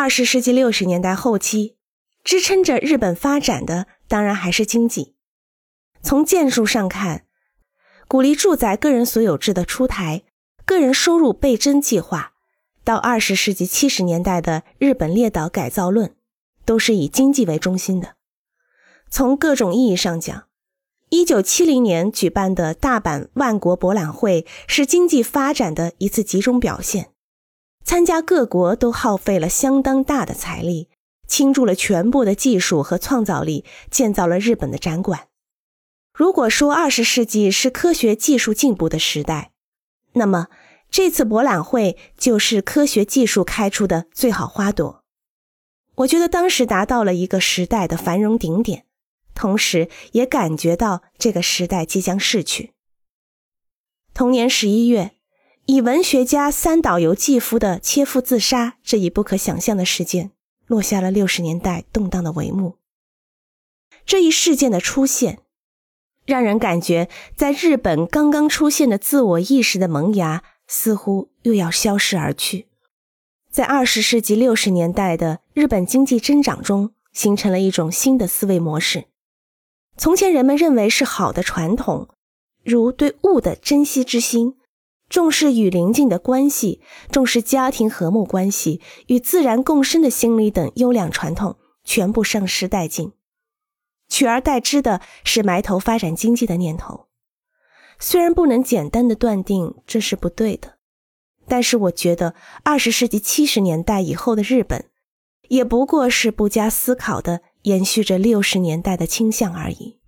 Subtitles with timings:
[0.00, 1.76] 二十世纪六十年代后期，
[2.24, 5.14] 支撑着日本发展的当然还是经济。
[6.00, 7.26] 从建筑上看，
[8.08, 10.22] 鼓励住宅个人所有制的出台，
[10.64, 12.32] 个人收入倍增计划，
[12.82, 16.16] 到二十世纪七十年代的日本列岛改造论，
[16.64, 18.14] 都是以经济为中心的。
[19.10, 20.44] 从各种意义上讲，
[21.10, 27.10] 一九七零年举办的大阪万国博览会是经济发展的一次集中表现。
[27.84, 30.88] 参加各国都耗费了相当大的财力，
[31.26, 35.28] 倾注了全部的技术和创造力，建造了日本的展馆。
[36.12, 39.52] 如果说二十世纪是科学技术进步的时代，
[40.12, 40.48] 那么
[40.90, 45.02] 这次博览会就是科学技术开出的最好花朵。
[45.96, 48.86] 我觉得当时达到了一个时代的繁荣顶点，
[49.34, 52.72] 同时也感觉到这个时代即将逝去。
[54.14, 55.12] 同年十一月。
[55.70, 60.32] 以文学家三岛由纪夫的切腹自杀这一不可想象的事件，
[60.66, 62.74] 落下了六十年代动荡的帷幕。
[64.04, 65.38] 这一事件的出现，
[66.26, 72.66] 让人感觉在日本刚刚出现的自我意识的萌芽，似乎又要消失而去。
[73.48, 79.04] 在二十世纪六十年代的日本经济增长中，形成了一种新的思维模式。
[79.96, 82.08] 从前人们认为是好的传统，
[82.64, 84.56] 如对物的珍惜之心。
[85.10, 86.80] 重视与邻近的关系，
[87.10, 93.12] 重视家庭和睦关系与自然共生的心理等优良传统全部丧失殆尽，
[94.08, 97.08] 取而代之的是埋头发展经济的念头。
[97.98, 100.78] 虽然不能简单的断定这是不对的，
[101.48, 104.86] 但是我觉得二十世纪七十年代以后的日本，
[105.48, 109.99] 也不过是不加思考的延续着六十年代的倾向而已。